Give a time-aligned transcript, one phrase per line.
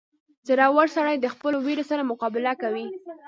[0.47, 2.85] •زړور سړی د خپلو وېرې سره مقابله کوي.